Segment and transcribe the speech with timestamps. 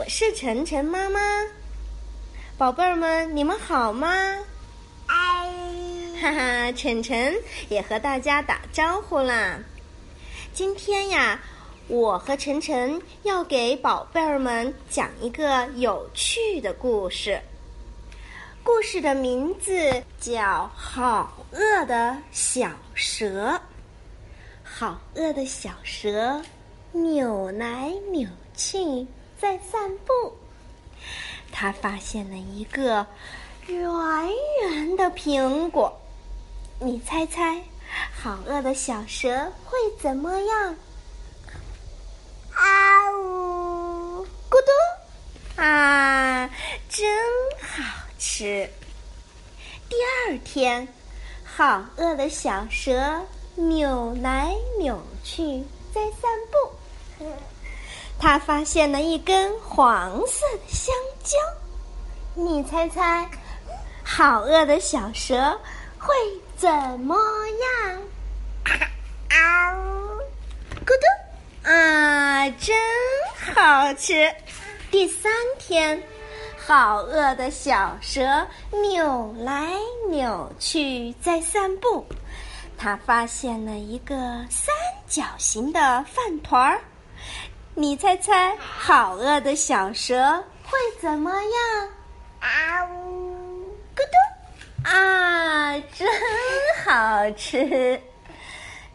[0.00, 1.20] 我是晨晨妈妈。
[2.56, 4.08] 宝贝儿们，你们好吗？
[5.06, 5.52] 哎，
[6.18, 7.34] 哈哈，晨晨
[7.68, 9.58] 也和大家打招呼啦。
[10.54, 11.38] 今天呀，
[11.86, 17.38] 我和晨晨要给宝贝儿们讲一个有趣的故事。
[18.64, 20.40] 故事的名字叫
[20.74, 23.50] 《好饿的小蛇》。
[24.64, 26.40] 好饿的小蛇
[26.90, 28.26] 扭来扭
[28.56, 29.06] 去
[29.40, 30.36] 在散步，
[31.50, 33.06] 他发现了一个
[33.66, 34.28] 圆
[34.62, 35.98] 圆的苹果。
[36.78, 37.62] 你猜猜，
[38.12, 40.76] 好饿的小蛇会怎么样？
[42.52, 44.58] 啊呜，咕
[45.56, 45.60] 嘟！
[45.62, 46.50] 啊，
[46.90, 47.08] 真
[47.62, 47.82] 好
[48.18, 48.68] 吃。
[49.88, 49.96] 第
[50.28, 50.86] 二天，
[51.44, 53.22] 好饿的小蛇
[53.54, 57.24] 扭来扭去在散步，
[58.20, 61.38] 它发现了一根黄色的香蕉。
[62.34, 63.26] 你猜猜，
[64.04, 65.58] 好饿的小蛇
[65.98, 66.14] 会
[66.54, 68.02] 怎么样？
[69.30, 70.20] 啊呜，
[70.84, 71.68] 咕嘟！
[71.68, 72.76] 啊，真
[73.54, 74.30] 好吃。
[74.90, 76.00] 第三天，
[76.58, 79.72] 好饿的小蛇扭来
[80.10, 82.04] 扭去在散步，
[82.76, 84.14] 它发现了一个
[84.50, 84.74] 三
[85.08, 86.80] 角形的饭团儿。
[87.74, 91.88] 你猜猜，好饿的小蛇会怎么样？
[92.40, 94.88] 啊呜，咕嘟！
[94.88, 96.08] 啊，真
[96.84, 98.00] 好吃。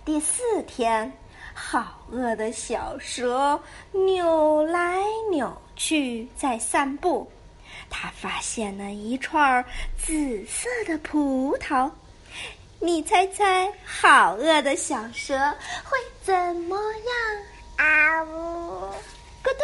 [0.03, 1.11] 第四天，
[1.53, 3.59] 好饿的小蛇
[3.91, 4.99] 扭来
[5.31, 7.31] 扭去在散步，
[7.89, 9.63] 它发现了一串
[9.97, 11.89] 紫色的葡萄。
[12.79, 15.37] 你猜猜，好饿的小蛇
[15.83, 17.43] 会怎么样？
[17.77, 18.89] 啊呜，
[19.43, 19.63] 咕嘟！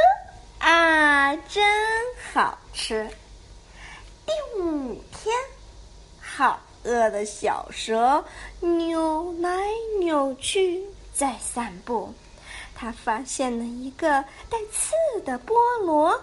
[0.59, 1.63] 啊，真
[2.33, 3.07] 好吃。
[4.25, 5.31] 第五天，
[6.19, 8.25] 好饿的小蛇
[8.59, 9.67] 扭来
[9.99, 10.83] 扭去
[11.13, 12.11] 在散步，
[12.73, 15.53] 它发现了一个带刺的菠
[15.85, 16.19] 萝。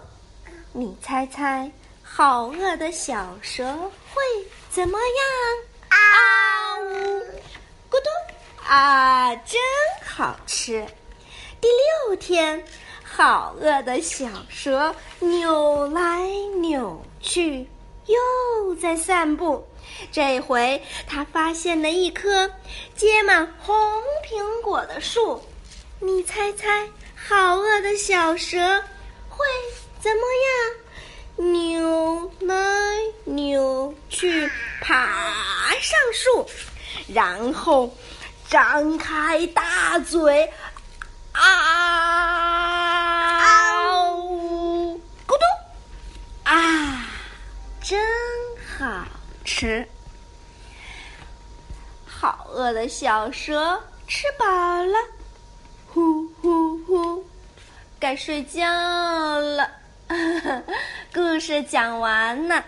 [0.72, 1.70] 你猜猜，
[2.02, 3.64] 好饿的小蛇
[4.12, 4.20] 会
[4.68, 5.96] 怎么样？
[5.96, 6.88] 啊呜，
[7.88, 8.64] 咕嘟！
[8.64, 9.60] 啊，真
[10.04, 10.84] 好吃。
[11.60, 11.68] 第
[12.08, 12.64] 六天，
[13.18, 16.30] 好饿的小蛇扭来
[16.60, 17.68] 扭去，
[18.06, 19.66] 又在散步。
[20.12, 22.48] 这回它发现了一棵
[22.94, 23.74] 结满红
[24.24, 25.42] 苹果的树。
[25.98, 28.56] 你猜猜，好饿的小蛇
[29.28, 29.44] 会
[29.98, 30.22] 怎么
[31.40, 31.52] 样？
[31.52, 32.54] 扭来
[33.24, 34.48] 扭去，
[34.80, 34.94] 爬
[35.80, 36.48] 上树，
[37.08, 37.92] 然后
[38.48, 40.48] 张开大嘴。
[41.32, 42.64] 啊
[44.24, 45.00] 呜！
[45.24, 45.44] 咕嘟！
[46.42, 47.06] 啊，
[47.80, 47.96] 真
[48.78, 49.04] 好
[49.44, 49.84] 吃！
[52.06, 54.46] 好饿的小蛇吃饱
[54.84, 54.94] 了，
[55.88, 57.26] 呼呼呼，
[57.98, 58.62] 该睡觉
[59.40, 59.68] 了。
[61.12, 62.64] 故事讲完了。